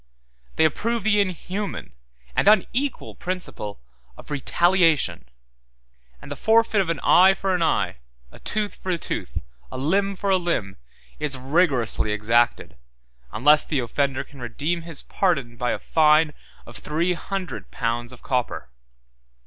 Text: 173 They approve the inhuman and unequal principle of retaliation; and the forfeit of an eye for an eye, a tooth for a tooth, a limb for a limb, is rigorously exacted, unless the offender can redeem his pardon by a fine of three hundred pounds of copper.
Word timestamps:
173 0.55 0.55
They 0.55 0.65
approve 0.65 1.03
the 1.03 1.21
inhuman 1.21 1.91
and 2.35 2.47
unequal 2.47 3.13
principle 3.13 3.79
of 4.17 4.31
retaliation; 4.31 5.25
and 6.19 6.31
the 6.31 6.35
forfeit 6.35 6.81
of 6.81 6.89
an 6.89 6.99
eye 7.01 7.35
for 7.35 7.53
an 7.53 7.61
eye, 7.61 7.97
a 8.31 8.39
tooth 8.39 8.73
for 8.73 8.89
a 8.91 8.97
tooth, 8.97 9.43
a 9.71 9.77
limb 9.77 10.15
for 10.15 10.31
a 10.31 10.37
limb, 10.37 10.77
is 11.19 11.37
rigorously 11.37 12.11
exacted, 12.11 12.77
unless 13.31 13.63
the 13.63 13.77
offender 13.77 14.23
can 14.23 14.39
redeem 14.41 14.81
his 14.81 15.03
pardon 15.03 15.55
by 15.55 15.69
a 15.69 15.77
fine 15.77 16.33
of 16.65 16.77
three 16.77 17.13
hundred 17.13 17.69
pounds 17.69 18.11
of 18.11 18.23
copper. 18.23 18.69